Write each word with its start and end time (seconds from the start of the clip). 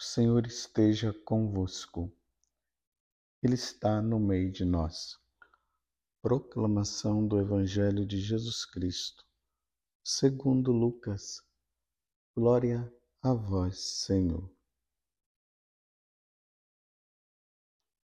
O 0.00 0.02
Senhor 0.04 0.46
esteja 0.46 1.12
convosco. 1.12 2.08
Ele 3.42 3.54
está 3.54 4.00
no 4.00 4.20
meio 4.20 4.52
de 4.52 4.64
nós. 4.64 5.18
Proclamação 6.22 7.26
do 7.26 7.40
Evangelho 7.40 8.06
de 8.06 8.20
Jesus 8.20 8.64
Cristo, 8.64 9.26
segundo 10.04 10.70
Lucas. 10.70 11.42
Glória 12.32 12.88
a 13.20 13.34
vós, 13.34 14.04
Senhor. 14.04 14.48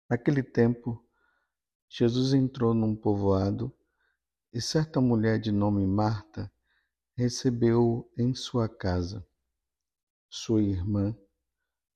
Naquele 0.10 0.44
tempo, 0.44 1.02
Jesus 1.88 2.34
entrou 2.34 2.74
num 2.74 2.98
povoado 2.98 3.74
e 4.52 4.60
certa 4.60 5.00
mulher 5.00 5.40
de 5.40 5.54
nome 5.54 5.88
Marta 5.88 6.52
recebeu-o 7.16 8.12
em 8.18 8.36
sua 8.36 8.68
casa. 8.68 9.26
Sua 10.30 10.62
irmã, 10.62 11.18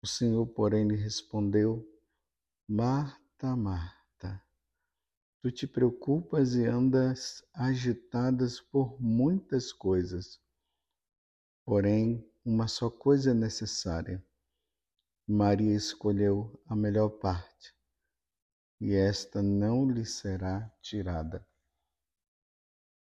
O 0.00 0.06
Senhor, 0.06 0.46
porém, 0.46 0.86
lhe 0.86 0.94
respondeu: 0.94 1.84
Marta, 2.68 3.56
Marta, 3.56 4.40
tu 5.42 5.50
te 5.50 5.66
preocupas 5.66 6.54
e 6.54 6.64
andas 6.66 7.42
agitadas 7.52 8.60
por 8.60 9.00
muitas 9.00 9.72
coisas. 9.72 10.40
Porém, 11.64 12.24
uma 12.44 12.68
só 12.68 12.88
coisa 12.88 13.32
é 13.32 13.34
necessária. 13.34 14.24
Maria 15.26 15.74
escolheu 15.74 16.58
a 16.66 16.76
melhor 16.76 17.10
parte, 17.10 17.74
e 18.80 18.94
esta 18.94 19.42
não 19.42 19.90
lhe 19.90 20.06
será 20.06 20.70
tirada. 20.80 21.46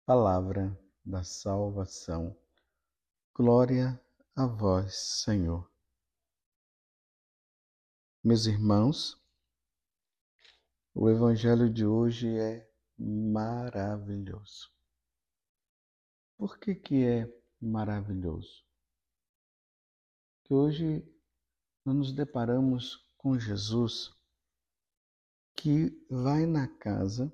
Palavra 0.05 0.77
da 1.05 1.23
salvação. 1.23 2.35
Glória 3.33 4.01
a 4.35 4.45
vós, 4.47 4.95
Senhor. 5.23 5.76
Meus 8.27 8.45
irmãos, 8.45 9.17
o 10.93 11.09
Evangelho 11.09 11.73
de 11.73 11.85
hoje 11.85 12.27
é 12.27 12.69
maravilhoso. 12.99 14.69
Por 16.37 16.59
que, 16.59 16.75
que 16.75 17.05
é 17.05 17.33
maravilhoso? 17.61 18.65
Que 20.43 20.53
hoje 20.53 21.09
nós 21.85 21.95
nos 21.95 22.11
deparamos 22.11 22.97
com 23.15 23.39
Jesus 23.39 24.13
que 25.55 25.97
vai 26.09 26.45
na 26.45 26.67
casa 26.67 27.31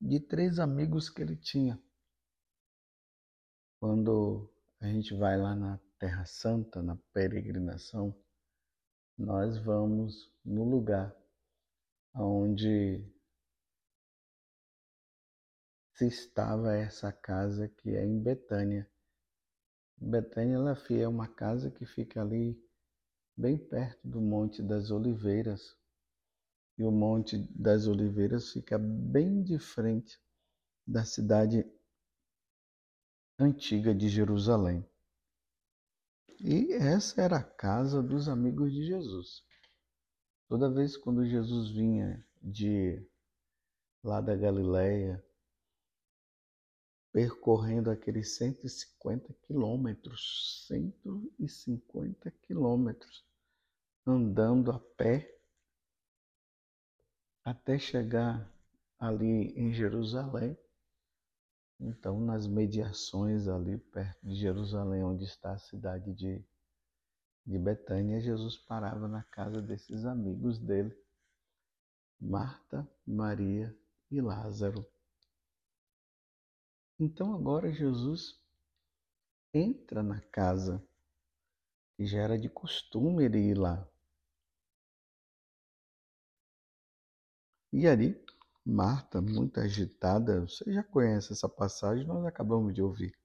de 0.00 0.20
três 0.20 0.58
amigos 0.58 1.10
que 1.10 1.20
ele 1.20 1.36
tinha. 1.36 1.78
Quando 3.78 4.50
a 4.80 4.86
gente 4.86 5.14
vai 5.14 5.36
lá 5.36 5.54
na 5.54 5.78
Terra 5.98 6.24
Santa, 6.24 6.82
na 6.82 6.96
peregrinação, 7.12 8.18
nós 9.18 9.58
vamos 9.58 10.32
no 10.44 10.62
lugar 10.62 11.12
onde 12.14 13.04
se 15.94 16.06
estava 16.06 16.76
essa 16.76 17.12
casa 17.12 17.68
que 17.68 17.96
é 17.96 18.04
em 18.04 18.22
Betânia. 18.22 18.88
Betânia 20.00 20.54
ela 20.54 20.78
é 20.90 21.08
uma 21.08 21.26
casa 21.26 21.68
que 21.68 21.84
fica 21.84 22.22
ali 22.22 22.56
bem 23.36 23.58
perto 23.58 24.06
do 24.06 24.20
Monte 24.20 24.62
das 24.62 24.92
Oliveiras. 24.92 25.76
E 26.78 26.84
o 26.84 26.92
Monte 26.92 27.38
das 27.50 27.88
Oliveiras 27.88 28.52
fica 28.52 28.78
bem 28.78 29.42
de 29.42 29.58
frente 29.58 30.16
da 30.86 31.04
cidade 31.04 31.68
antiga 33.36 33.92
de 33.92 34.08
Jerusalém. 34.08 34.87
E 36.40 36.72
essa 36.72 37.20
era 37.20 37.38
a 37.38 37.42
casa 37.42 38.00
dos 38.00 38.28
amigos 38.28 38.72
de 38.72 38.84
Jesus. 38.84 39.42
Toda 40.48 40.70
vez 40.70 40.96
quando 40.96 41.26
Jesus 41.26 41.70
vinha 41.70 42.24
de 42.40 43.04
lá 44.04 44.20
da 44.20 44.36
Galileia, 44.36 45.22
percorrendo 47.12 47.90
aqueles 47.90 48.36
150 48.36 49.34
quilômetros, 49.46 50.64
150 50.68 52.30
quilômetros, 52.42 53.24
andando 54.06 54.70
a 54.70 54.78
pé 54.78 55.36
até 57.44 57.78
chegar 57.78 58.48
ali 58.98 59.52
em 59.58 59.72
Jerusalém, 59.72 60.56
então, 61.80 62.20
nas 62.20 62.46
mediações 62.46 63.46
ali 63.46 63.78
perto 63.78 64.26
de 64.26 64.34
Jerusalém, 64.34 65.04
onde 65.04 65.24
está 65.24 65.52
a 65.52 65.58
cidade 65.58 66.12
de, 66.12 66.44
de 67.46 67.58
Betânia, 67.58 68.20
Jesus 68.20 68.56
parava 68.56 69.06
na 69.06 69.22
casa 69.22 69.62
desses 69.62 70.04
amigos 70.04 70.58
dele, 70.58 70.96
Marta, 72.20 72.88
Maria 73.06 73.76
e 74.10 74.20
Lázaro. 74.20 74.84
Então, 76.98 77.32
agora 77.32 77.72
Jesus 77.72 78.40
entra 79.54 80.02
na 80.02 80.20
casa, 80.20 80.82
que 81.96 82.04
já 82.04 82.22
era 82.22 82.36
de 82.36 82.48
costume 82.48 83.24
ele 83.24 83.38
ir 83.38 83.56
lá. 83.56 83.88
E 87.72 87.86
ali 87.86 88.14
Marta, 88.70 89.22
muito 89.22 89.58
agitada, 89.60 90.42
você 90.42 90.70
já 90.70 90.82
conhece 90.82 91.32
essa 91.32 91.48
passagem, 91.48 92.06
nós 92.06 92.22
acabamos 92.26 92.74
de 92.74 92.82
ouvir. 92.82 93.18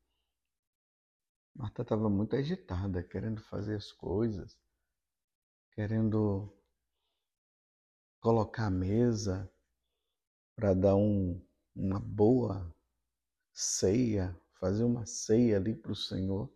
Marta 1.53 1.81
estava 1.81 2.09
muito 2.09 2.33
agitada, 2.37 3.03
querendo 3.03 3.41
fazer 3.41 3.75
as 3.75 3.91
coisas, 3.91 4.57
querendo 5.73 6.49
colocar 8.21 8.67
a 8.67 8.71
mesa 8.71 9.51
para 10.55 10.73
dar 10.73 10.95
um, 10.95 11.45
uma 11.75 11.99
boa 11.99 12.73
ceia, 13.51 14.33
fazer 14.61 14.85
uma 14.85 15.05
ceia 15.05 15.57
ali 15.57 15.75
para 15.75 15.91
o 15.91 15.95
Senhor. 15.95 16.49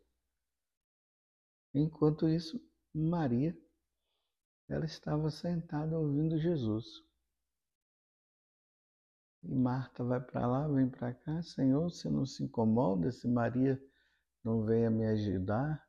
Enquanto 1.74 2.30
isso, 2.30 2.58
Maria, 2.94 3.54
ela 4.70 4.86
estava 4.86 5.30
sentada 5.30 6.00
ouvindo 6.00 6.40
Jesus. 6.40 7.06
E 9.50 9.56
Marta 9.56 10.04
vai 10.04 10.20
para 10.20 10.46
lá, 10.46 10.68
vem 10.68 10.90
para 10.90 11.14
cá, 11.14 11.42
Senhor, 11.42 11.90
você 11.90 12.10
não 12.10 12.26
se 12.26 12.44
incomoda 12.44 13.10
se 13.14 13.30
Maria 13.30 13.82
não 14.44 14.66
venha 14.66 14.92
me 14.92 15.06
ajudar? 15.06 15.88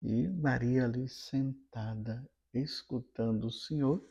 E 0.00 0.28
Maria 0.28 0.84
ali 0.84 1.08
sentada, 1.08 2.24
escutando 2.54 3.48
o 3.48 3.50
Senhor, 3.50 4.08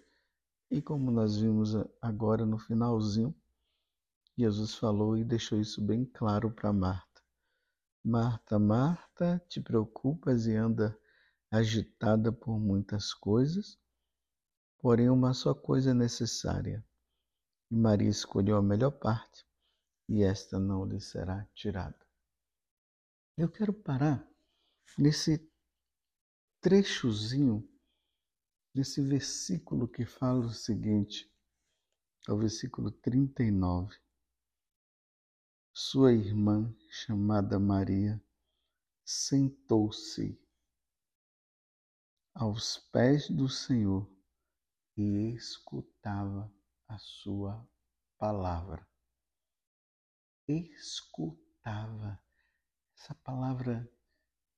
e 0.69 0.81
como 0.81 1.09
nós 1.09 1.37
vimos 1.37 1.73
agora 2.01 2.45
no 2.45 2.59
finalzinho, 2.59 3.33
Jesus 4.37 4.75
falou 4.75 5.17
e 5.17 5.23
deixou 5.23 5.57
isso 5.57 5.81
bem 5.81 6.03
claro 6.03 6.51
para 6.51 6.73
Marta. 6.73 7.21
Marta, 8.03 8.59
Marta, 8.59 9.41
te 9.47 9.61
preocupas 9.61 10.47
e 10.47 10.53
anda 10.53 10.99
agitada 11.49 12.29
por 12.29 12.59
muitas 12.59 13.13
coisas, 13.13 13.79
porém 14.79 15.09
uma 15.09 15.33
só 15.33 15.53
coisa 15.53 15.91
é 15.91 15.93
necessária. 15.93 16.85
E 17.69 17.75
Maria 17.75 18.09
escolheu 18.09 18.57
a 18.57 18.61
melhor 18.61 18.91
parte, 18.91 19.45
e 20.07 20.23
esta 20.23 20.57
não 20.57 20.85
lhe 20.85 21.01
será 21.01 21.45
tirada. 21.53 21.99
Eu 23.35 23.49
quero 23.51 23.73
parar 23.73 24.27
nesse 24.97 25.51
trechozinho, 26.61 27.69
nesse 28.73 29.01
versículo 29.01 29.87
que 29.87 30.05
fala 30.05 30.45
o 30.45 30.53
seguinte, 30.53 31.31
é 32.27 32.31
o 32.31 32.37
versículo 32.37 32.89
39. 32.89 33.95
Sua 35.73 36.13
irmã, 36.13 36.73
chamada 36.89 37.59
Maria, 37.59 38.21
sentou-se 39.05 40.41
aos 42.33 42.77
pés 42.91 43.29
do 43.29 43.47
Senhor 43.47 44.09
e 44.97 45.33
escutava 45.35 46.51
a 46.87 46.97
sua 46.97 47.67
palavra. 48.17 48.87
Escutava. 50.47 52.19
Essa 52.95 53.13
palavra 53.15 53.89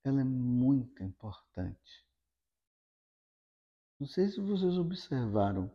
ela 0.04 0.22
é 0.22 0.24
muito 0.24 1.04
importante. 1.04 2.06
Não 4.00 4.08
sei 4.08 4.30
se 4.30 4.40
vocês 4.40 4.78
observaram, 4.78 5.70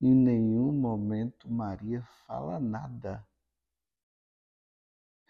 em 0.00 0.14
nenhum 0.14 0.72
momento 0.72 1.48
Maria 1.48 2.02
fala 2.26 2.58
nada. 2.58 3.24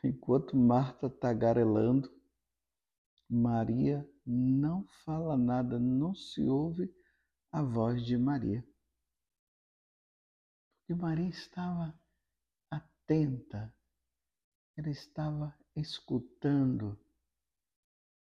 Enquanto 0.02 0.56
Marta 0.56 1.10
tagarelando, 1.10 2.10
Maria 3.28 4.08
não 4.24 4.86
fala 5.04 5.36
nada, 5.36 5.78
não 5.78 6.14
se 6.14 6.42
ouve 6.48 6.92
a 7.52 7.62
voz 7.62 8.04
de 8.04 8.16
Maria. 8.16 8.66
Porque 10.82 11.00
Maria 11.00 11.28
estava 11.28 11.96
atenta, 12.68 13.72
ela 14.76 14.90
estava 14.90 15.56
escutando. 15.76 16.98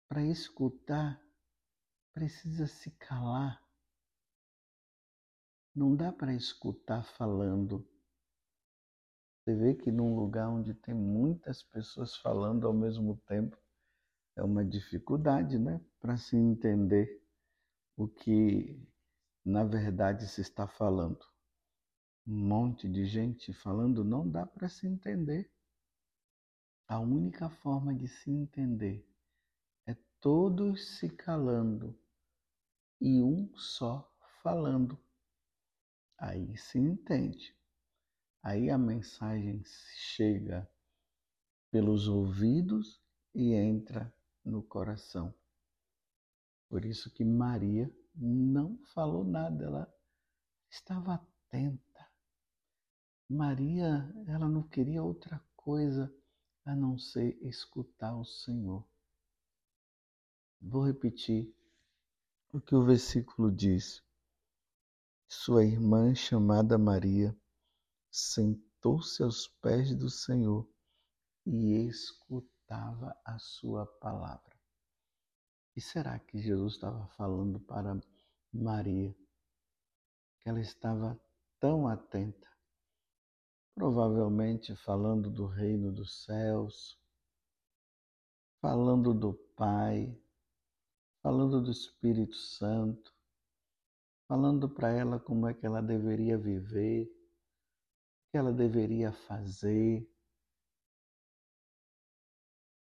Para 0.09 0.25
escutar, 0.25 1.23
precisa 2.15 2.67
se 2.67 2.91
calar. 2.93 3.63
Não 5.75 5.95
dá 5.95 6.11
para 6.11 6.33
escutar 6.33 7.05
falando. 7.05 7.87
Você 9.45 9.55
vê 9.55 9.75
que 9.75 9.93
num 9.93 10.17
lugar 10.17 10.49
onde 10.49 10.73
tem 10.73 10.95
muitas 10.95 11.63
pessoas 11.63 12.17
falando 12.17 12.67
ao 12.67 12.73
mesmo 12.73 13.19
tempo, 13.27 13.61
é 14.35 14.43
uma 14.43 14.65
dificuldade, 14.65 15.59
né? 15.59 15.79
Para 16.01 16.17
se 16.17 16.37
entender 16.37 17.23
o 17.99 18.09
que 18.09 18.83
na 19.45 19.63
verdade 19.63 20.27
se 20.27 20.41
está 20.41 20.67
falando. 20.67 21.36
Um 22.27 22.49
monte 22.49 22.89
de 22.89 23.07
gente 23.07 23.53
falando 23.53 24.03
não 24.03 24.29
dá 24.29 24.45
para 24.45 24.69
se 24.69 24.85
entender. 24.85 25.49
A 26.89 26.99
única 26.99 27.49
forma 27.49 27.95
de 27.95 28.09
se 28.09 28.31
entender 28.31 29.09
é 29.87 29.97
todos 30.21 30.99
se 30.99 31.09
calando 31.09 31.97
e 33.01 33.23
um 33.23 33.57
só 33.57 34.13
falando. 34.43 34.99
Aí 36.19 36.57
se 36.57 36.79
entende. 36.79 37.57
Aí 38.43 38.71
a 38.71 38.79
mensagem 38.79 39.63
chega 39.65 40.69
pelos 41.71 42.09
ouvidos 42.09 43.01
e 43.33 43.53
entra 43.53 44.13
no 44.45 44.63
coração. 44.65 45.33
Por 46.69 46.85
isso 46.85 47.09
que 47.13 47.25
Maria 47.25 47.89
não 48.15 48.79
falou 48.95 49.25
nada, 49.25 49.65
ela 49.65 49.95
estava 50.69 51.15
atenta. 51.15 51.86
Maria, 53.29 54.09
ela 54.29 54.49
não 54.49 54.63
queria 54.63 55.03
outra 55.03 55.45
coisa 55.57 56.15
a 56.65 56.77
não 56.77 56.97
ser 56.97 57.37
escutar 57.43 58.17
o 58.17 58.25
Senhor. 58.25 58.87
Vou 60.61 60.87
repetir 60.87 61.53
o 62.53 62.61
que 62.61 62.75
o 62.75 62.85
versículo 62.85 63.51
diz. 63.51 64.01
Sua 65.27 65.65
irmã, 65.65 66.15
chamada 66.15 66.79
Maria, 66.79 67.37
sentou-se 68.11 69.25
aos 69.25 69.49
pés 69.49 69.93
do 69.93 70.09
Senhor 70.09 70.69
e 71.45 71.87
escutava 71.89 73.17
a 73.25 73.39
sua 73.41 73.87
palavra. 73.87 74.57
E 75.75 75.81
será 75.81 76.19
que 76.21 76.39
Jesus 76.39 76.75
estava 76.75 77.09
falando 77.09 77.59
para 77.59 78.01
Maria 78.53 79.13
que 80.41 80.49
ela 80.49 80.61
estava 80.61 81.21
tão 81.59 81.89
atenta? 81.89 82.56
Provavelmente 83.77 84.75
falando 84.75 85.29
do 85.29 85.45
reino 85.45 85.93
dos 85.93 86.25
céus, 86.25 86.99
falando 88.59 89.13
do 89.13 89.35
Pai, 89.55 90.19
falando 91.23 91.61
do 91.61 91.71
Espírito 91.71 92.35
Santo, 92.37 93.15
falando 94.27 94.67
para 94.67 94.91
ela 94.91 95.21
como 95.21 95.47
é 95.47 95.53
que 95.53 95.67
ela 95.67 95.83
deveria 95.83 96.39
viver, 96.39 97.05
o 97.05 98.31
que 98.31 98.39
ela 98.39 98.51
deveria 98.51 99.13
fazer, 99.13 100.11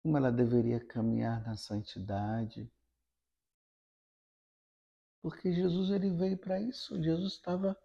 como 0.03 0.19
ela 0.19 0.31
deveria 0.31 0.79
caminhar 0.79 1.43
na 1.43 1.57
santidade. 1.57 2.71
Porque 5.23 5.55
Jesus 5.55 5.89
ele 5.91 6.11
veio 6.11 6.37
para 6.37 6.61
isso. 6.61 7.03
Jesus 7.03 7.33
estava 7.33 7.79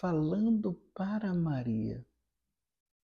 falando 0.00 0.72
para 0.94 1.34
Maria 1.34 2.02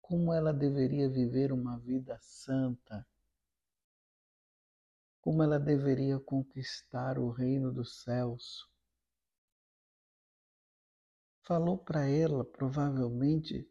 como 0.02 0.34
ela 0.34 0.52
deveria 0.52 1.10
viver 1.10 1.54
uma 1.54 1.80
vida 1.80 2.20
santa, 2.20 3.08
como 5.22 5.42
ela 5.42 5.58
deveria 5.58 6.20
conquistar 6.20 7.18
o 7.18 7.30
reino 7.30 7.72
dos 7.72 8.04
céus. 8.04 8.70
Falou 11.44 11.78
para 11.78 12.06
ela, 12.06 12.44
provavelmente, 12.44 13.66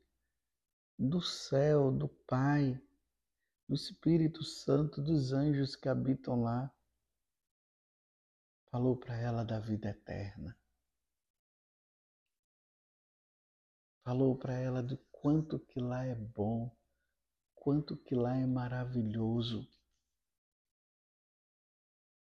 do 0.99 1.20
céu, 1.20 1.93
do 1.93 2.09
Pai, 2.09 2.81
do 3.69 3.75
Espírito 3.75 4.43
Santo, 4.43 5.03
dos 5.03 5.35
anjos 5.35 5.76
que 5.76 5.87
habitam 5.87 6.41
lá. 6.41 6.73
Falou 8.70 8.97
para 8.97 9.19
ela 9.19 9.44
da 9.44 9.61
vida 9.61 9.91
eterna. 9.91 10.56
Falou 14.04 14.37
para 14.37 14.54
ela 14.54 14.82
do 14.82 14.96
quanto 15.10 15.58
que 15.58 15.81
lá 15.81 16.04
é 16.04 16.14
bom, 16.14 16.75
quanto 17.54 17.96
que 17.96 18.14
lá 18.14 18.37
é 18.37 18.46
maravilhoso 18.46 19.69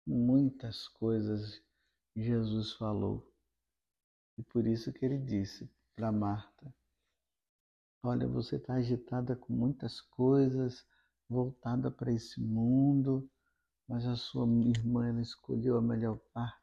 muitas 0.06 0.86
coisas 0.88 1.62
Jesus 2.14 2.72
falou. 2.72 3.26
E 4.36 4.42
por 4.42 4.66
isso 4.66 4.92
que 4.92 5.04
ele 5.04 5.18
disse 5.18 5.70
para 5.96 6.12
Marta: 6.12 6.74
Olha, 8.02 8.28
você 8.28 8.56
está 8.56 8.74
agitada 8.74 9.34
com 9.34 9.52
muitas 9.52 10.00
coisas, 10.00 10.86
voltada 11.28 11.90
para 11.90 12.12
esse 12.12 12.40
mundo, 12.40 13.28
mas 13.88 14.06
a 14.06 14.16
sua 14.16 14.46
irmã 14.64 15.20
escolheu 15.20 15.76
a 15.76 15.82
melhor 15.82 16.18
parte 16.32 16.62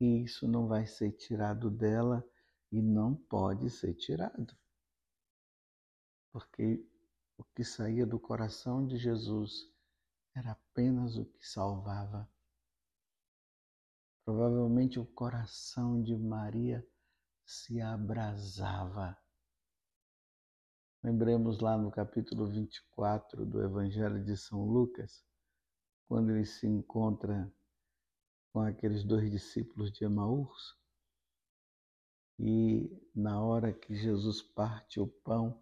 e 0.00 0.22
isso 0.22 0.46
não 0.46 0.68
vai 0.68 0.86
ser 0.86 1.10
tirado 1.12 1.70
dela 1.70 2.24
e 2.70 2.80
não 2.82 3.14
pode 3.14 3.70
ser 3.70 3.94
tirado. 3.94 4.56
Porque 6.32 6.86
o 7.36 7.44
que 7.44 7.64
saía 7.64 8.06
do 8.06 8.18
coração 8.18 8.86
de 8.86 8.96
Jesus 8.96 9.70
era 10.34 10.52
apenas 10.52 11.16
o 11.16 11.24
que 11.24 11.46
salvava 11.46 12.28
Provavelmente 14.28 15.00
o 15.00 15.06
coração 15.06 16.02
de 16.02 16.14
Maria 16.14 16.86
se 17.46 17.80
abrasava. 17.80 19.16
Lembremos 21.02 21.60
lá 21.60 21.78
no 21.78 21.90
capítulo 21.90 22.46
24 22.46 23.46
do 23.46 23.64
Evangelho 23.64 24.22
de 24.22 24.36
São 24.36 24.66
Lucas, 24.66 25.24
quando 26.06 26.30
ele 26.30 26.44
se 26.44 26.66
encontra 26.66 27.50
com 28.52 28.60
aqueles 28.60 29.02
dois 29.02 29.30
discípulos 29.30 29.90
de 29.90 30.04
Emaús, 30.04 30.76
e 32.38 32.88
na 33.14 33.40
hora 33.42 33.72
que 33.72 33.96
Jesus 33.96 34.40
parte 34.40 35.00
o 35.00 35.06
pão 35.06 35.60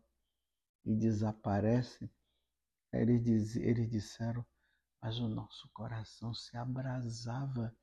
e 0.84 0.94
desaparece, 0.94 2.10
eles, 2.92 3.24
diz, 3.24 3.56
eles 3.56 3.90
disseram, 3.90 4.44
mas 5.00 5.18
o 5.18 5.28
nosso 5.28 5.68
coração 5.70 6.34
se 6.34 6.56
abrasava 6.56 7.74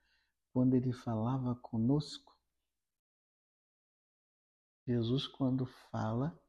quando 0.51 0.75
ele 0.75 0.93
falava 0.93 1.55
conosco. 1.55 2.37
Jesus, 4.85 5.27
quando 5.27 5.65
fala, 5.65 6.39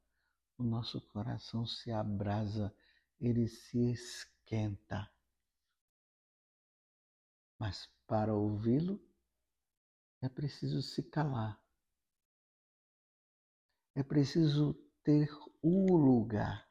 o 0.57 0.63
nosso 0.63 1.01
coração 1.09 1.65
se 1.65 1.91
abrasa, 1.91 2.75
ele 3.19 3.47
se 3.47 3.91
esquenta. 3.91 5.09
Mas 7.57 7.89
para 8.05 8.33
ouvi-lo, 8.33 9.01
é 10.21 10.29
preciso 10.29 10.81
se 10.81 11.01
calar. 11.01 11.64
É 13.97 14.03
preciso 14.03 14.73
ter 15.05 15.29
o 15.61 15.95
lugar 15.95 16.69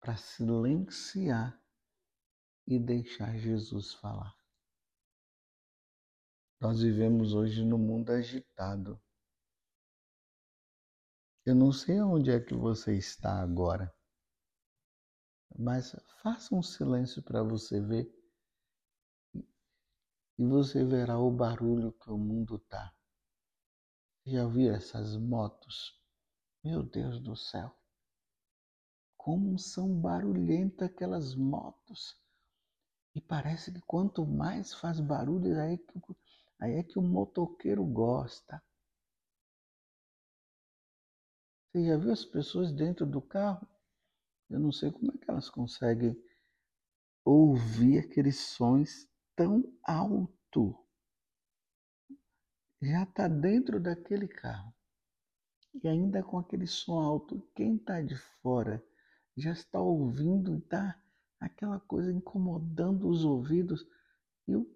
para 0.00 0.16
silenciar 0.16 1.62
e 2.66 2.78
deixar 2.78 3.36
Jesus 3.36 3.92
falar. 3.92 4.34
Nós 6.58 6.80
vivemos 6.80 7.34
hoje 7.34 7.62
num 7.62 7.76
mundo 7.76 8.10
agitado. 8.10 8.98
Eu 11.44 11.54
não 11.54 11.70
sei 11.70 12.00
onde 12.00 12.30
é 12.30 12.40
que 12.40 12.54
você 12.54 12.96
está 12.96 13.42
agora, 13.42 13.94
mas 15.58 15.94
faça 16.22 16.54
um 16.54 16.62
silêncio 16.62 17.22
para 17.22 17.42
você 17.42 17.80
ver 17.82 18.10
e 20.38 20.46
você 20.46 20.82
verá 20.86 21.18
o 21.18 21.30
barulho 21.30 21.92
que 21.92 22.10
o 22.10 22.16
mundo 22.16 22.58
tá. 22.60 22.95
Já 24.28 24.44
viu 24.44 24.74
essas 24.74 25.16
motos? 25.16 25.96
Meu 26.64 26.82
Deus 26.82 27.20
do 27.20 27.36
céu! 27.36 27.72
Como 29.16 29.56
são 29.56 30.00
barulhentas 30.00 30.88
aquelas 30.88 31.36
motos! 31.36 32.20
E 33.14 33.20
parece 33.20 33.72
que 33.72 33.80
quanto 33.82 34.26
mais 34.26 34.74
faz 34.74 34.98
barulho, 34.98 35.56
aí 35.60 35.74
é 35.74 35.76
que, 35.76 36.16
aí 36.58 36.72
é 36.72 36.82
que 36.82 36.98
o 36.98 37.02
motoqueiro 37.02 37.84
gosta. 37.84 38.60
Você 41.70 41.86
já 41.86 41.96
viu 41.96 42.12
as 42.12 42.24
pessoas 42.24 42.72
dentro 42.72 43.06
do 43.06 43.22
carro? 43.22 43.64
Eu 44.50 44.58
não 44.58 44.72
sei 44.72 44.90
como 44.90 45.12
é 45.12 45.18
que 45.18 45.30
elas 45.30 45.48
conseguem 45.48 46.20
ouvir 47.24 48.00
aqueles 48.00 48.40
sons 48.40 49.08
tão 49.36 49.62
alto. 49.84 50.84
Já 52.80 53.04
está 53.04 53.26
dentro 53.26 53.80
daquele 53.80 54.28
carro. 54.28 54.74
E 55.82 55.88
ainda 55.88 56.22
com 56.22 56.38
aquele 56.38 56.66
som 56.66 56.98
alto, 56.98 57.40
quem 57.54 57.76
está 57.76 58.00
de 58.00 58.16
fora 58.42 58.82
já 59.36 59.52
está 59.52 59.80
ouvindo 59.80 60.54
e 60.54 60.58
está 60.58 60.98
aquela 61.40 61.78
coisa 61.80 62.12
incomodando 62.12 63.08
os 63.08 63.24
ouvidos. 63.24 63.86
E, 64.46 64.56
o, 64.56 64.66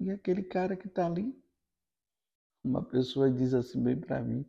e 0.00 0.10
aquele 0.10 0.42
cara 0.42 0.76
que 0.76 0.88
está 0.88 1.06
ali, 1.06 1.36
uma 2.64 2.82
pessoa 2.82 3.30
diz 3.30 3.54
assim 3.54 3.82
bem 3.82 3.98
para 3.98 4.22
mim, 4.22 4.44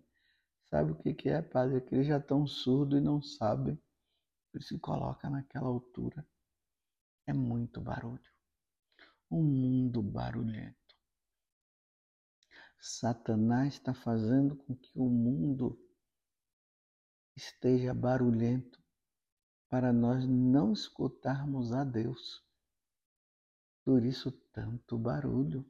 sabe 0.66 0.92
o 0.92 0.96
que, 0.96 1.14
que 1.14 1.30
é, 1.30 1.42
padre? 1.42 1.78
É 1.78 1.82
que 1.82 1.94
eles 1.94 2.08
já 2.08 2.18
estão 2.18 2.46
surdos 2.48 3.00
e 3.00 3.04
não 3.04 3.22
sabem. 3.22 3.80
Por 4.52 4.64
se 4.64 4.80
coloca 4.80 5.30
naquela 5.30 5.68
altura. 5.68 6.26
É 7.28 7.34
muito 7.34 7.80
barulho. 7.80 8.32
Um 9.30 9.44
mundo 9.44 10.02
barulhento. 10.02 10.79
Satanás 12.80 13.74
está 13.74 13.94
fazendo 13.94 14.56
com 14.56 14.74
que 14.74 14.98
o 14.98 15.10
mundo 15.10 15.78
esteja 17.36 17.94
barulhento 17.94 18.82
para 19.70 19.92
nós 19.92 20.26
não 20.26 20.72
escutarmos 20.72 21.74
a 21.74 21.84
Deus. 21.84 22.44
Por 23.84 24.04
isso, 24.04 24.32
tanto 24.54 24.98
barulho. 24.98 25.66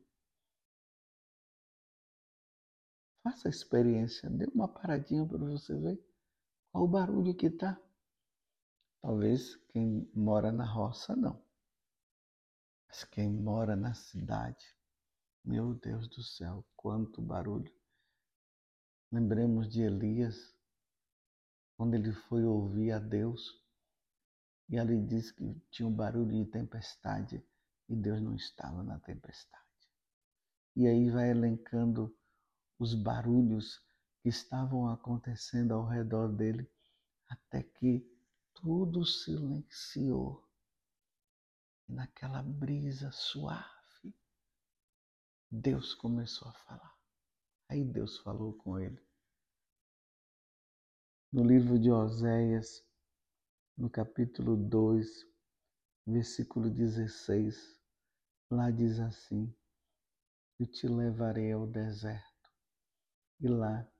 Faça 3.23 3.47
a 3.47 3.51
experiência, 3.51 4.29
dê 4.29 4.45
uma 4.53 4.67
paradinha 4.67 5.25
para 5.27 5.37
você 5.37 5.75
ver 5.77 5.99
qual 6.71 6.85
o 6.85 6.87
barulho 6.87 7.35
que 7.35 7.47
está. 7.47 7.79
Talvez 9.01 9.55
quem 9.69 10.09
mora 10.13 10.51
na 10.51 10.65
roça 10.65 11.15
não. 11.15 11.43
Mas 12.87 13.03
quem 13.03 13.29
mora 13.29 13.75
na 13.75 13.93
cidade, 13.93 14.78
meu 15.43 15.73
Deus 15.73 16.07
do 16.07 16.21
céu, 16.21 16.65
quanto 16.75 17.21
barulho. 17.21 17.73
Lembremos 19.11 19.67
de 19.69 19.81
Elias, 19.81 20.55
quando 21.75 21.95
ele 21.95 22.11
foi 22.11 22.43
ouvir 22.43 22.91
a 22.91 22.99
Deus, 22.99 23.59
e 24.69 24.77
ali 24.77 25.01
diz 25.01 25.31
que 25.31 25.59
tinha 25.71 25.87
um 25.87 25.93
barulho 25.93 26.43
de 26.43 26.51
tempestade 26.51 27.43
e 27.87 27.95
Deus 27.95 28.21
não 28.21 28.35
estava 28.35 28.83
na 28.83 28.99
tempestade. 28.99 29.63
E 30.75 30.85
aí 30.87 31.09
vai 31.09 31.31
elencando 31.31 32.15
os 32.77 32.93
barulhos 32.93 33.81
que 34.21 34.29
estavam 34.29 34.87
acontecendo 34.87 35.73
ao 35.73 35.87
redor 35.87 36.31
dele, 36.31 36.69
até 37.27 37.63
que 37.63 38.05
tudo 38.53 39.03
silenciou. 39.05 40.47
Naquela 41.87 42.43
brisa 42.43 43.11
suave, 43.11 43.78
Deus 45.51 45.95
começou 45.95 46.47
a 46.47 46.53
falar. 46.53 46.95
Aí 47.69 47.83
Deus 47.83 48.19
falou 48.19 48.53
com 48.53 48.77
ele. 48.77 49.03
No 51.33 51.43
livro 51.43 51.79
de 51.79 51.89
Oséias, 51.89 52.85
no 53.75 53.89
capítulo 53.89 54.55
2, 54.55 55.25
versículo 56.05 56.69
16, 56.69 57.81
lá 58.51 58.69
diz 58.69 58.99
assim: 58.99 59.51
Eu 60.59 60.67
te 60.67 60.87
levarei 60.87 61.51
ao 61.51 61.65
deserto, 61.65 62.51
e 63.39 63.47
lá 63.47 63.91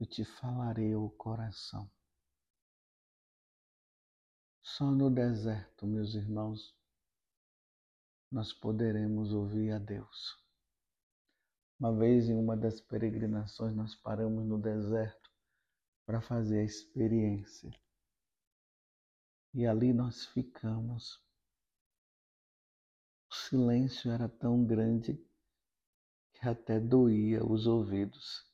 eu 0.00 0.06
te 0.06 0.24
falarei 0.24 0.94
ao 0.94 1.10
coração. 1.10 1.90
Só 4.62 4.90
no 4.90 5.10
deserto, 5.10 5.86
meus 5.86 6.14
irmãos, 6.14 6.74
nós 8.30 8.54
poderemos 8.54 9.34
ouvir 9.34 9.72
a 9.72 9.78
Deus. 9.78 10.47
Uma 11.78 11.94
vez 11.94 12.28
em 12.28 12.34
uma 12.34 12.56
das 12.56 12.80
peregrinações, 12.80 13.74
nós 13.74 13.94
paramos 13.94 14.44
no 14.44 14.58
deserto 14.58 15.30
para 16.04 16.20
fazer 16.20 16.60
a 16.60 16.64
experiência 16.64 17.70
e 19.54 19.66
ali 19.66 19.92
nós 19.92 20.26
ficamos. 20.26 21.20
O 23.30 23.34
silêncio 23.34 24.10
era 24.10 24.28
tão 24.28 24.64
grande 24.64 25.14
que 26.34 26.48
até 26.48 26.78
doía 26.78 27.44
os 27.44 27.66
ouvidos. 27.66 28.46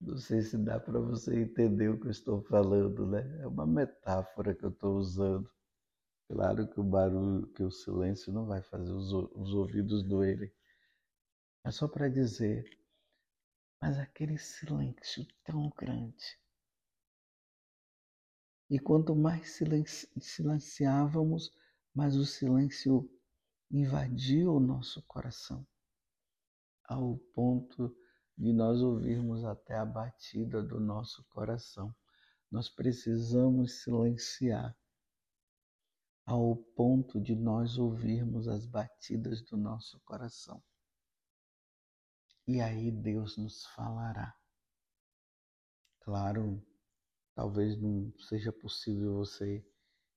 Não 0.00 0.18
sei 0.18 0.42
se 0.42 0.56
dá 0.58 0.78
para 0.78 1.00
você 1.00 1.42
entender 1.42 1.88
o 1.88 1.98
que 1.98 2.06
eu 2.06 2.10
estou 2.10 2.42
falando, 2.42 3.06
né? 3.06 3.40
É 3.40 3.46
uma 3.46 3.66
metáfora 3.66 4.54
que 4.54 4.64
eu 4.64 4.70
estou 4.70 4.96
usando. 4.96 5.50
Claro 6.28 6.68
que 6.68 6.80
o 6.80 6.84
barulho, 6.84 7.46
que 7.48 7.62
o 7.62 7.70
silêncio 7.70 8.32
não 8.32 8.46
vai 8.46 8.62
fazer 8.62 8.92
os, 8.92 9.12
os 9.12 9.54
ouvidos 9.54 10.02
doerem. 10.02 10.50
É 11.64 11.70
só 11.70 11.88
para 11.88 12.10
dizer, 12.10 12.78
mas 13.80 13.98
aquele 13.98 14.36
silêncio 14.36 15.26
tão 15.44 15.70
grande 15.70 16.38
e 18.68 18.78
quanto 18.78 19.14
mais 19.14 19.50
silenci 19.50 20.08
silenciávamos, 20.20 21.50
mais 21.94 22.16
o 22.16 22.26
silêncio 22.26 23.08
invadia 23.70 24.50
o 24.50 24.58
nosso 24.58 25.02
coração, 25.02 25.66
ao 26.84 27.16
ponto 27.32 27.96
de 28.36 28.52
nós 28.52 28.82
ouvirmos 28.82 29.44
até 29.44 29.76
a 29.76 29.84
batida 29.84 30.62
do 30.62 30.80
nosso 30.80 31.24
coração. 31.30 31.94
Nós 32.50 32.68
precisamos 32.68 33.82
silenciar 33.82 34.76
ao 36.26 36.56
ponto 36.56 37.20
de 37.20 37.34
nós 37.34 37.78
ouvirmos 37.78 38.48
as 38.48 38.66
batidas 38.66 39.42
do 39.42 39.56
nosso 39.56 40.00
coração. 40.00 40.62
E 42.46 42.60
aí 42.60 42.90
Deus 42.90 43.36
nos 43.36 43.66
falará. 43.66 44.36
Claro, 46.00 46.62
Talvez 47.34 47.76
não 47.80 48.12
seja 48.28 48.52
possível 48.52 49.16
você 49.16 49.66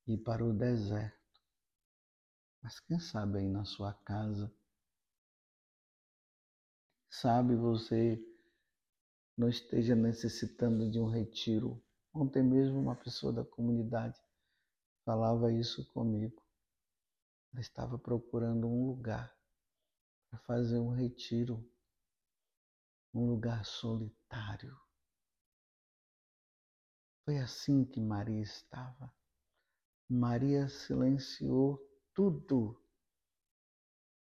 ir 0.06 0.18
para 0.20 0.46
o 0.46 0.54
deserto. 0.54 1.18
Mas 2.62 2.80
quem 2.80 3.00
sabe 3.00 3.40
aí 3.40 3.50
na 3.50 3.66
sua 3.66 3.92
casa, 3.92 4.54
sabe 7.10 7.56
você 7.56 8.24
não 9.36 9.50
esteja 9.50 9.96
necessitando 9.96 10.90
de 10.92 11.00
um 11.00 11.10
retiro. 11.10 11.84
Ontem 12.14 12.44
mesmo 12.44 12.80
uma 12.80 12.96
pessoa 12.96 13.34
da 13.34 13.44
comunidade 13.44 14.20
falava 15.04 15.52
isso 15.52 15.92
comigo. 15.92 16.44
Ela 17.52 17.62
estava 17.62 17.98
procurando 17.98 18.68
um 18.68 18.86
lugar 18.86 19.36
para 20.30 20.40
fazer 20.42 20.78
um 20.78 20.92
retiro, 20.92 21.68
um 23.18 23.26
lugar 23.26 23.66
solitário. 23.66 24.80
Foi 27.26 27.40
assim 27.40 27.84
que 27.84 28.00
Maria 28.00 28.42
estava. 28.42 29.12
Maria 30.10 30.70
silenciou 30.70 31.80
tudo. 32.14 32.80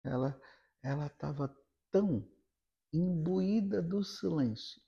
Ela 0.02 0.40
ela 0.82 1.06
estava 1.06 1.54
tão 1.90 2.26
imbuída 2.92 3.82
do 3.82 4.02
silêncio. 4.02 4.82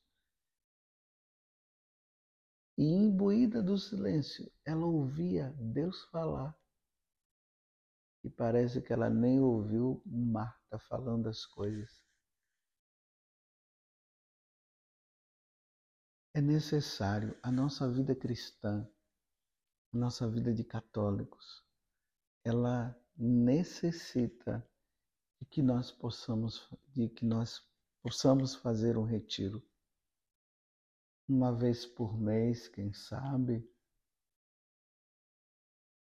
E 2.79 2.85
imbuída 2.85 3.63
do 3.63 3.77
silêncio, 3.77 4.51
ela 4.65 4.87
ouvia 4.87 5.55
Deus 5.59 6.03
falar. 6.05 6.59
E 8.25 8.31
parece 8.31 8.81
que 8.81 8.93
ela 8.93 9.11
nem 9.11 9.39
ouviu 9.41 10.03
Marta 10.07 10.79
falando 10.89 11.29
as 11.29 11.45
coisas. 11.45 12.02
É 16.35 16.41
necessário 16.41 17.37
a 17.43 17.51
nossa 17.51 17.91
vida 17.91 18.15
cristã, 18.15 18.89
a 19.93 19.97
nossa 19.97 20.27
vida 20.29 20.53
de 20.53 20.65
católicos, 20.65 21.63
ela 22.43 22.99
necessita 23.17 24.67
de 25.39 25.47
que 25.47 25.63
nós 25.63 25.91
possamos, 25.91 26.69
de 26.89 27.09
que 27.11 27.27
nós 27.27 27.63
possamos 28.03 28.55
fazer 28.55 28.97
um 28.97 29.05
retiro. 29.05 29.63
Uma 31.29 31.55
vez 31.55 31.85
por 31.85 32.19
mês, 32.19 32.67
quem 32.67 32.93
sabe, 32.95 33.69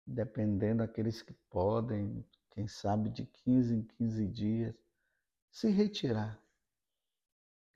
dependendo 0.06 0.78
daqueles 0.78 1.20
que 1.20 1.34
podem, 1.50 2.24
quem 2.50 2.66
sabe 2.66 3.10
de 3.10 3.26
15 3.26 3.74
em 3.74 3.82
15 3.82 4.26
dias, 4.28 4.74
se 5.50 5.68
retirar 5.68 6.42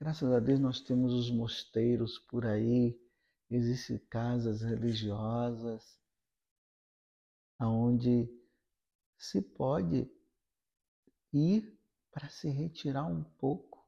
Graças 0.01 0.31
a 0.31 0.39
Deus 0.39 0.59
nós 0.59 0.81
temos 0.81 1.13
os 1.13 1.29
mosteiros 1.29 2.17
por 2.17 2.43
aí, 2.43 2.99
existem 3.51 3.99
casas 4.09 4.63
religiosas 4.63 5.95
onde 7.59 8.27
se 9.15 9.43
pode 9.43 10.09
ir 11.31 11.79
para 12.09 12.27
se 12.29 12.49
retirar 12.49 13.05
um 13.05 13.23
pouco. 13.23 13.87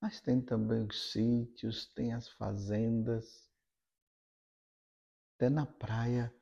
Mas 0.00 0.22
tem 0.22 0.40
também 0.40 0.86
os 0.86 1.12
sítios, 1.12 1.84
tem 1.88 2.14
as 2.14 2.30
fazendas, 2.30 3.46
até 5.34 5.50
na 5.50 5.66
praia. 5.66 6.34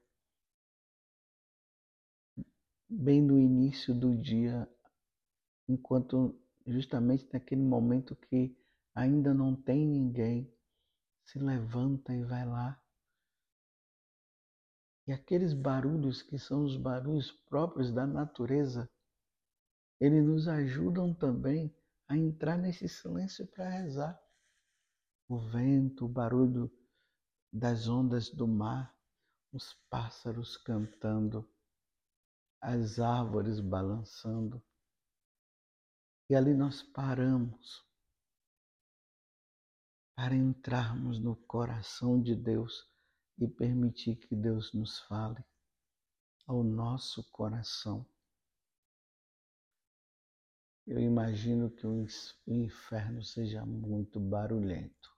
Bem 2.88 3.20
no 3.20 3.40
início 3.40 3.92
do 3.92 4.16
dia, 4.16 4.72
enquanto 5.68 6.40
justamente 6.64 7.28
naquele 7.32 7.62
momento 7.62 8.14
que 8.14 8.56
ainda 8.94 9.34
não 9.34 9.56
tem 9.56 9.86
ninguém, 9.86 10.52
se 11.24 11.38
levanta 11.38 12.14
e 12.14 12.22
vai 12.22 12.46
lá. 12.46 12.80
E 15.06 15.12
aqueles 15.12 15.52
barulhos 15.52 16.22
que 16.22 16.38
são 16.38 16.64
os 16.64 16.76
barulhos 16.76 17.30
próprios 17.30 17.92
da 17.92 18.06
natureza, 18.06 18.90
eles 20.00 20.24
nos 20.24 20.48
ajudam 20.48 21.12
também 21.12 21.74
a 22.08 22.16
entrar 22.16 22.56
nesse 22.56 22.88
silêncio 22.88 23.46
para 23.46 23.68
rezar. 23.68 24.20
O 25.28 25.38
vento, 25.38 26.04
o 26.04 26.08
barulho 26.08 26.70
das 27.52 27.88
ondas 27.88 28.30
do 28.30 28.46
mar, 28.46 28.94
os 29.52 29.74
pássaros 29.88 30.56
cantando, 30.56 31.48
as 32.60 32.98
árvores 32.98 33.60
balançando. 33.60 34.62
E 36.28 36.34
ali 36.34 36.54
nós 36.54 36.82
paramos 36.82 37.84
para 40.24 40.34
entrarmos 40.34 41.18
no 41.18 41.36
coração 41.36 42.18
de 42.18 42.34
Deus 42.34 42.90
e 43.36 43.46
permitir 43.46 44.16
que 44.16 44.34
Deus 44.34 44.72
nos 44.72 45.00
fale 45.00 45.44
ao 46.46 46.64
nosso 46.64 47.22
coração. 47.30 48.06
Eu 50.86 50.98
imagino 50.98 51.70
que 51.70 51.86
o 51.86 52.06
inferno 52.46 53.22
seja 53.22 53.66
muito 53.66 54.18
barulhento. 54.18 55.14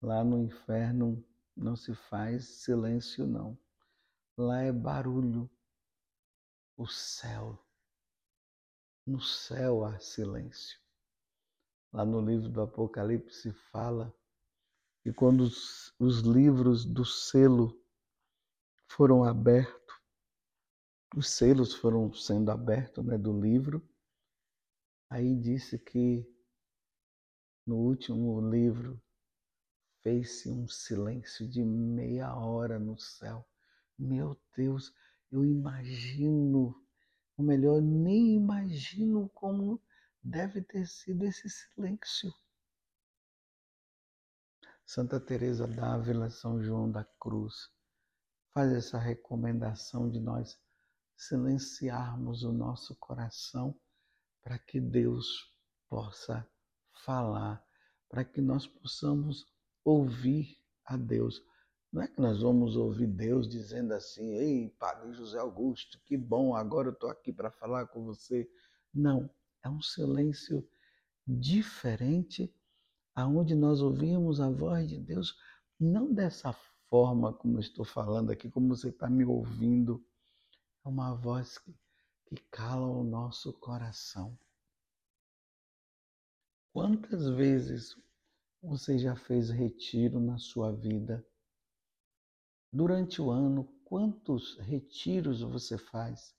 Lá 0.00 0.24
no 0.24 0.38
inferno 0.38 1.22
não 1.54 1.76
se 1.76 1.94
faz 1.94 2.46
silêncio, 2.46 3.26
não. 3.26 3.58
Lá 4.34 4.62
é 4.62 4.72
barulho. 4.72 5.46
O 6.74 6.86
céu. 6.86 7.62
No 9.04 9.20
céu 9.20 9.84
há 9.84 10.00
silêncio. 10.00 10.87
Lá 11.92 12.04
no 12.04 12.20
livro 12.20 12.48
do 12.48 12.60
Apocalipse 12.60 13.50
fala 13.72 14.14
que 15.02 15.12
quando 15.12 15.42
os, 15.42 15.94
os 15.98 16.20
livros 16.20 16.84
do 16.84 17.04
selo 17.04 17.80
foram 18.86 19.24
abertos, 19.24 19.94
os 21.16 21.30
selos 21.30 21.74
foram 21.74 22.12
sendo 22.12 22.50
abertos 22.50 23.04
né, 23.04 23.16
do 23.16 23.40
livro, 23.40 23.82
aí 25.08 25.34
disse 25.34 25.78
que 25.78 26.26
no 27.66 27.76
último 27.76 28.40
livro 28.50 29.00
fez-se 30.02 30.50
um 30.50 30.68
silêncio 30.68 31.48
de 31.48 31.64
meia 31.64 32.34
hora 32.34 32.78
no 32.78 32.98
céu. 32.98 33.46
Meu 33.98 34.38
Deus, 34.54 34.92
eu 35.30 35.44
imagino, 35.44 36.74
ou 37.36 37.44
melhor, 37.44 37.80
nem 37.80 38.34
imagino 38.34 39.28
como 39.30 39.80
deve 40.22 40.62
ter 40.62 40.86
sido 40.86 41.24
esse 41.24 41.48
silêncio. 41.48 42.32
Santa 44.84 45.20
Teresa 45.20 45.66
d'Ávila, 45.66 46.30
São 46.30 46.62
João 46.62 46.90
da 46.90 47.04
Cruz, 47.20 47.70
faz 48.54 48.72
essa 48.72 48.98
recomendação 48.98 50.08
de 50.10 50.18
nós 50.18 50.58
silenciarmos 51.16 52.42
o 52.42 52.52
nosso 52.52 52.96
coração 52.96 53.78
para 54.42 54.58
que 54.58 54.80
Deus 54.80 55.54
possa 55.88 56.48
falar, 57.04 57.62
para 58.08 58.24
que 58.24 58.40
nós 58.40 58.66
possamos 58.66 59.46
ouvir 59.84 60.58
a 60.84 60.96
Deus. 60.96 61.42
Não 61.92 62.02
é 62.02 62.08
que 62.08 62.20
nós 62.20 62.40
vamos 62.40 62.76
ouvir 62.76 63.06
Deus 63.06 63.48
dizendo 63.48 63.92
assim: 63.92 64.34
Ei, 64.36 64.70
Padre 64.78 65.12
José 65.12 65.38
Augusto, 65.38 66.00
que 66.04 66.16
bom, 66.16 66.54
agora 66.54 66.88
eu 66.88 66.92
estou 66.92 67.10
aqui 67.10 67.32
para 67.32 67.50
falar 67.50 67.86
com 67.88 68.04
você. 68.04 68.48
Não, 68.92 69.28
é 69.68 69.70
um 69.70 69.82
silêncio 69.82 70.66
diferente, 71.26 72.52
aonde 73.14 73.54
nós 73.54 73.82
ouvimos 73.82 74.40
a 74.40 74.48
voz 74.48 74.88
de 74.88 74.98
Deus, 74.98 75.36
não 75.78 76.12
dessa 76.12 76.54
forma 76.88 77.34
como 77.34 77.60
estou 77.60 77.84
falando 77.84 78.30
aqui, 78.30 78.50
como 78.50 78.68
você 78.68 78.88
está 78.88 79.10
me 79.10 79.24
ouvindo. 79.24 80.02
É 80.84 80.88
uma 80.88 81.14
voz 81.14 81.58
que, 81.58 81.76
que 82.26 82.36
cala 82.50 82.86
o 82.86 83.04
nosso 83.04 83.52
coração. 83.52 84.38
Quantas 86.72 87.28
vezes 87.28 87.94
você 88.62 88.98
já 88.98 89.14
fez 89.14 89.50
retiro 89.50 90.18
na 90.18 90.38
sua 90.38 90.72
vida? 90.72 91.26
Durante 92.72 93.20
o 93.20 93.30
ano, 93.30 93.64
quantos 93.84 94.56
retiros 94.58 95.42
você 95.42 95.76
faz? 95.76 96.37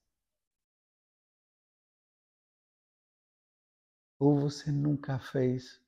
Ou 4.19 4.37
você 4.37 4.69
nunca 4.69 5.17
fez, 5.17 5.81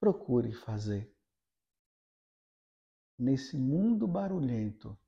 procure 0.00 0.52
fazer. 0.52 1.14
Nesse 3.16 3.56
mundo 3.56 4.08
barulhento, 4.08 4.98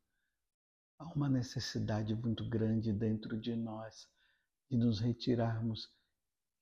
há 0.96 1.07
uma 1.12 1.28
necessidade 1.28 2.14
muito 2.14 2.48
grande 2.48 2.92
dentro 2.92 3.37
de 3.37 3.57
nós 3.57 4.09
de 4.70 4.76
nos 4.76 5.00
retirarmos, 5.00 5.92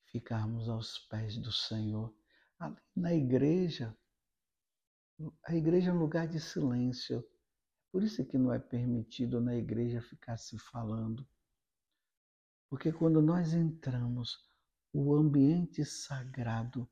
ficarmos 0.06 0.66
aos 0.68 0.98
pés 0.98 1.36
do 1.36 1.52
Senhor. 1.52 2.14
Ali 2.58 2.76
na 2.96 3.14
igreja, 3.14 3.94
a 5.44 5.54
igreja 5.54 5.90
é 5.90 5.92
um 5.92 5.98
lugar 5.98 6.26
de 6.26 6.40
silêncio. 6.40 7.22
Por 7.90 8.02
isso 8.02 8.24
que 8.24 8.38
não 8.38 8.50
é 8.50 8.58
permitido 8.58 9.42
na 9.42 9.54
igreja 9.54 10.00
ficar 10.00 10.38
se 10.38 10.58
falando. 10.58 11.28
Porque 12.72 12.90
quando 12.90 13.20
nós 13.20 13.52
entramos, 13.52 14.38
o 14.94 15.14
ambiente 15.14 15.84
sagrado 15.84 16.88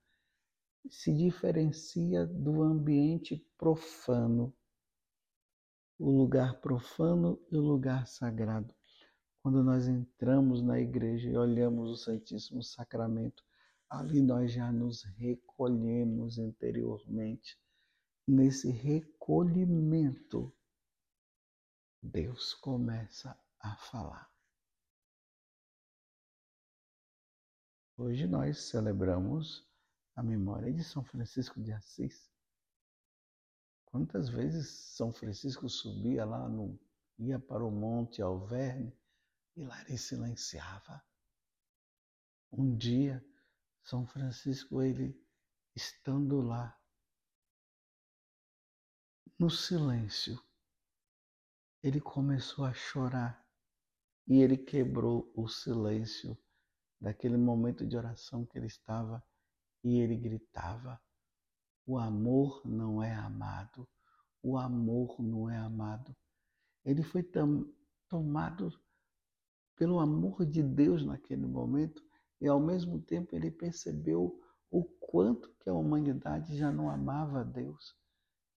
se 0.90 1.10
diferencia 1.10 2.26
do 2.26 2.62
ambiente 2.62 3.38
profano. 3.56 4.54
O 5.98 6.10
lugar 6.10 6.60
profano 6.60 7.42
e 7.50 7.56
o 7.56 7.62
lugar 7.62 8.06
sagrado. 8.06 8.74
Quando 9.42 9.64
nós 9.64 9.88
entramos 9.88 10.60
na 10.60 10.78
igreja 10.78 11.30
e 11.30 11.36
olhamos 11.38 11.88
o 11.88 11.96
Santíssimo 11.96 12.62
Sacramento, 12.62 13.42
ali 13.88 14.20
nós 14.20 14.52
já 14.52 14.70
nos 14.70 15.02
recolhemos 15.16 16.36
interiormente. 16.36 17.58
Nesse 18.28 18.70
recolhimento, 18.70 20.54
Deus 22.02 22.52
começa 22.52 23.34
a 23.58 23.76
falar. 23.76 24.30
Hoje 28.02 28.26
nós 28.26 28.58
celebramos 28.70 29.62
a 30.16 30.22
memória 30.22 30.72
de 30.72 30.82
São 30.82 31.04
Francisco 31.04 31.60
de 31.60 31.70
Assis. 31.70 32.32
Quantas 33.84 34.30
vezes 34.30 34.70
São 34.70 35.12
Francisco 35.12 35.68
subia 35.68 36.24
lá 36.24 36.48
no 36.48 36.80
ia 37.18 37.38
para 37.38 37.62
o 37.62 37.70
Monte 37.70 38.22
Alverne 38.22 38.98
e 39.54 39.62
lá 39.62 39.78
ele 39.82 39.98
silenciava. 39.98 41.04
Um 42.50 42.74
dia 42.74 43.22
São 43.84 44.06
Francisco 44.06 44.80
ele 44.80 45.14
estando 45.76 46.40
lá 46.40 46.74
no 49.38 49.50
silêncio, 49.50 50.42
ele 51.82 52.00
começou 52.00 52.64
a 52.64 52.72
chorar 52.72 53.46
e 54.26 54.40
ele 54.40 54.56
quebrou 54.56 55.30
o 55.36 55.46
silêncio 55.46 56.34
daquele 57.00 57.36
momento 57.36 57.86
de 57.86 57.96
oração 57.96 58.44
que 58.44 58.58
ele 58.58 58.66
estava 58.66 59.22
e 59.82 59.98
ele 59.98 60.16
gritava: 60.16 61.00
O 61.86 61.98
amor 61.98 62.62
não 62.64 63.02
é 63.02 63.14
amado, 63.14 63.88
o 64.42 64.58
amor 64.58 65.20
não 65.20 65.48
é 65.48 65.56
amado. 65.56 66.14
Ele 66.84 67.02
foi 67.02 67.24
tomado 68.08 68.72
pelo 69.76 69.98
amor 69.98 70.44
de 70.44 70.62
Deus 70.62 71.04
naquele 71.04 71.46
momento 71.46 72.02
e 72.40 72.46
ao 72.46 72.60
mesmo 72.60 73.00
tempo 73.00 73.34
ele 73.34 73.50
percebeu 73.50 74.38
o 74.70 74.84
quanto 74.84 75.52
que 75.60 75.68
a 75.68 75.74
humanidade 75.74 76.56
já 76.56 76.70
não 76.70 76.88
amava 76.88 77.44
Deus. 77.44 77.94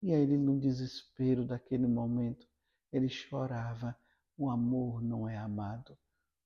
E 0.01 0.13
aí 0.13 0.21
ele 0.21 0.37
no 0.37 0.59
desespero 0.59 1.45
daquele 1.45 1.87
momento, 1.87 2.45
ele 2.91 3.07
chorava: 3.07 3.97
o 4.37 4.49
amor 4.49 5.01
não 5.01 5.27
é 5.27 5.37
amado, 5.37 5.97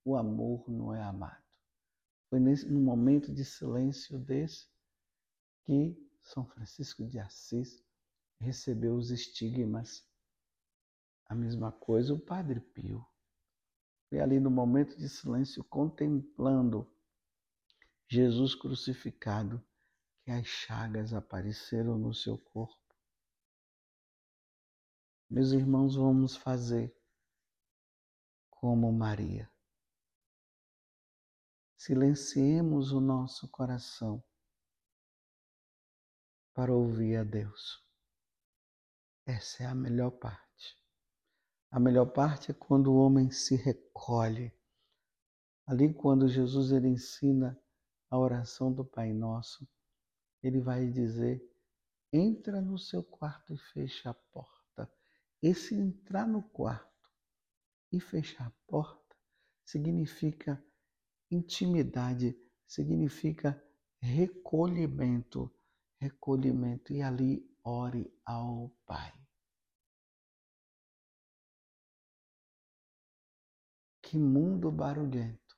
o 0.06 0.16
amor 0.16 0.70
não 0.70 0.94
é 0.94 1.02
amado. 1.02 1.47
Foi 2.30 2.40
nesse, 2.40 2.66
num 2.68 2.82
momento 2.82 3.34
de 3.34 3.46
silêncio 3.46 4.20
desse 4.20 4.68
que 5.64 5.98
São 6.22 6.46
Francisco 6.46 7.06
de 7.06 7.20
Assis 7.20 7.84
recebeu 8.40 8.96
os 8.96 9.12
estigmas. 9.12 10.06
A 11.26 11.36
mesma 11.36 11.72
coisa 11.72 12.14
o 12.14 12.20
Padre 12.20 12.60
Pio. 12.60 13.06
Foi 14.10 14.20
ali 14.20 14.40
no 14.40 14.50
momento 14.50 14.98
de 14.98 15.10
silêncio, 15.10 15.64
contemplando 15.66 16.90
Jesus 18.10 18.56
crucificado, 18.56 19.62
que 20.24 20.32
as 20.32 20.46
chagas 20.46 21.14
apareceram 21.14 21.98
no 21.98 22.14
seu 22.14 22.38
corpo. 22.38 22.96
Meus 25.30 25.52
irmãos, 25.52 25.96
vamos 25.96 26.38
fazer 26.38 26.96
como 28.50 28.92
Maria. 28.92 29.52
Silenciemos 31.88 32.92
o 32.92 33.00
nosso 33.00 33.48
coração 33.48 34.22
para 36.54 36.74
ouvir 36.74 37.16
a 37.16 37.24
Deus. 37.24 37.82
Essa 39.26 39.64
é 39.64 39.66
a 39.68 39.74
melhor 39.74 40.12
parte. 40.12 40.78
A 41.72 41.80
melhor 41.80 42.08
parte 42.08 42.52
é 42.52 42.54
quando 42.54 42.92
o 42.92 42.98
homem 42.98 43.32
se 43.32 43.56
recolhe. 43.56 44.52
Ali 45.66 45.94
quando 45.94 46.28
Jesus 46.28 46.74
ele 46.74 46.90
ensina 46.90 47.58
a 48.10 48.20
oração 48.20 48.70
do 48.70 48.84
Pai 48.84 49.14
Nosso, 49.14 49.66
ele 50.44 50.60
vai 50.60 50.90
dizer: 50.90 51.42
entra 52.12 52.60
no 52.60 52.78
seu 52.78 53.02
quarto 53.02 53.54
e 53.54 53.58
fecha 53.58 54.10
a 54.10 54.14
porta. 54.14 54.92
Esse 55.42 55.74
entrar 55.74 56.28
no 56.28 56.44
quarto 56.44 57.10
e 57.94 58.02
fechar 58.02 58.48
a 58.48 58.54
porta 58.68 59.16
significa 59.64 60.62
intimidade, 61.30 62.38
significa 62.66 63.62
recolhimento, 64.00 65.54
recolhimento. 66.00 66.94
E 66.94 67.02
ali 67.02 67.50
ore 67.64 68.12
ao 68.26 68.70
Pai. 68.86 69.14
Que 74.02 74.18
mundo 74.18 74.72
barulhento, 74.72 75.58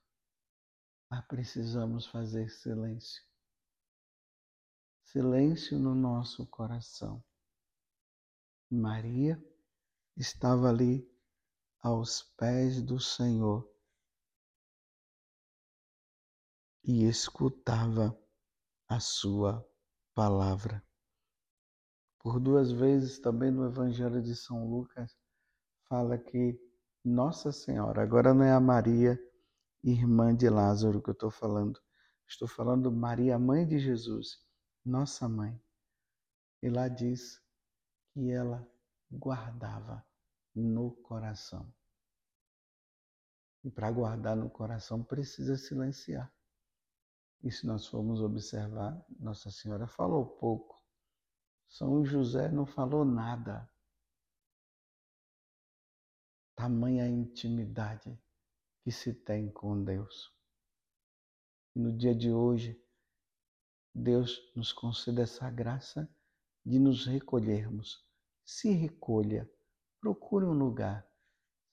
mas 1.07 1.23
precisamos 1.27 2.07
fazer 2.07 2.49
silêncio. 2.49 3.23
Silêncio 5.03 5.77
no 5.77 5.93
nosso 5.93 6.47
coração. 6.47 7.23
Maria 8.71 9.43
estava 10.17 10.69
ali 10.69 11.07
aos 11.79 12.23
pés 12.37 12.81
do 12.81 12.99
Senhor 12.99 13.68
e 16.83 17.05
escutava 17.05 18.17
a 18.87 18.99
sua 18.99 19.65
palavra. 20.13 20.83
Por 22.19 22.39
duas 22.39 22.71
vezes 22.71 23.19
também 23.19 23.51
no 23.51 23.65
Evangelho 23.65 24.21
de 24.21 24.35
São 24.35 24.67
Lucas 24.69 25.15
fala 25.87 26.17
que 26.17 26.59
Nossa 27.03 27.51
Senhora, 27.51 28.03
agora 28.03 28.33
não 28.33 28.43
é 28.43 28.51
a 28.51 28.59
Maria, 28.59 29.19
irmã 29.83 30.35
de 30.35 30.49
Lázaro 30.49 31.01
que 31.01 31.09
eu 31.09 31.13
estou 31.13 31.31
falando, 31.31 31.79
estou 32.27 32.47
falando 32.47 32.91
Maria, 32.91 33.39
mãe 33.39 33.65
de 33.65 33.79
Jesus 33.79 34.49
nossa 34.85 35.27
mãe. 35.27 35.61
E 36.61 36.69
lá 36.69 36.87
diz 36.87 37.41
que 38.11 38.31
ela 38.31 38.67
guardava 39.11 40.05
no 40.55 40.91
coração. 40.91 41.71
E 43.63 43.69
para 43.69 43.91
guardar 43.91 44.35
no 44.35 44.49
coração 44.49 45.03
precisa 45.03 45.57
silenciar. 45.57 46.31
E 47.41 47.51
se 47.51 47.65
nós 47.65 47.87
formos 47.87 48.21
observar, 48.21 49.01
Nossa 49.19 49.49
Senhora 49.49 49.87
falou 49.87 50.25
pouco. 50.25 50.77
São 51.67 52.03
José 52.03 52.49
não 52.49 52.65
falou 52.65 53.05
nada. 53.05 53.69
Tamanha 56.55 57.07
intimidade 57.07 58.19
que 58.83 58.91
se 58.91 59.13
tem 59.13 59.49
com 59.51 59.83
Deus. 59.83 60.33
No 61.75 61.95
dia 61.95 62.13
de 62.13 62.31
hoje, 62.31 62.83
Deus 63.93 64.39
nos 64.55 64.73
conceda 64.73 65.21
essa 65.21 65.49
graça 65.49 66.09
de 66.65 66.77
nos 66.79 67.05
recolhermos. 67.05 68.05
Se 68.43 68.71
recolha, 68.71 69.49
procure 70.01 70.45
um 70.45 70.53
lugar, 70.53 71.07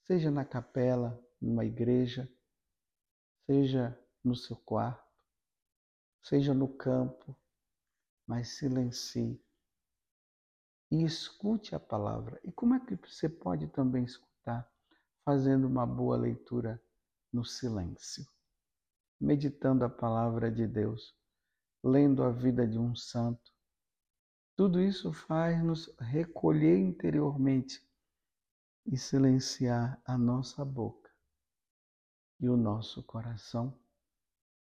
seja 0.07 0.31
na 0.31 0.45
capela, 0.45 1.21
numa 1.41 1.65
igreja, 1.65 2.31
seja 3.47 3.99
no 4.23 4.35
seu 4.35 4.57
quarto, 4.57 5.06
seja 6.29 6.53
no 6.53 6.67
campo, 6.67 7.37
mas 8.27 8.57
silencie 8.57 9.41
e 10.91 11.05
escute 11.05 11.75
a 11.75 11.79
palavra. 11.79 12.41
E 12.43 12.51
como 12.51 12.75
é 12.75 12.81
que 12.81 12.97
você 12.97 13.29
pode 13.29 13.69
também 13.69 14.05
escutar? 14.05 14.69
Fazendo 15.25 15.67
uma 15.69 15.87
boa 15.87 16.17
leitura 16.17 16.83
no 17.33 17.45
silêncio, 17.45 18.27
meditando 19.21 19.85
a 19.85 19.89
palavra 19.89 20.51
de 20.51 20.67
Deus 20.67 21.15
lendo 21.83 22.25
a 22.25 22.31
vida 22.33 22.67
de 22.67 22.77
um 22.77 22.97
santo. 22.97 23.53
Tudo 24.57 24.81
isso 24.81 25.13
faz-nos 25.13 25.95
recolher 26.01 26.77
interiormente 26.77 27.81
e 28.85 28.97
silenciar 28.97 30.01
a 30.05 30.19
nossa 30.19 30.65
boca 30.65 31.09
e 32.41 32.49
o 32.49 32.57
nosso 32.57 33.05
coração 33.05 33.73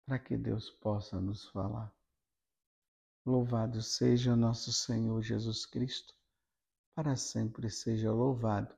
para 0.07 0.17
que 0.17 0.37
Deus 0.37 0.69
possa 0.69 1.19
nos 1.19 1.49
falar. 1.49 1.93
Louvado 3.25 3.81
seja 3.81 4.37
nosso 4.37 4.71
Senhor 4.71 5.21
Jesus 5.21 5.65
Cristo, 5.65 6.15
para 6.95 7.17
sempre 7.17 7.69
seja 7.69 8.09
louvado, 8.09 8.73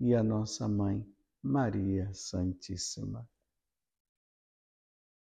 e 0.00 0.12
a 0.12 0.24
nossa 0.24 0.66
mãe, 0.66 1.06
Maria 1.40 2.12
Santíssima. 2.12 3.30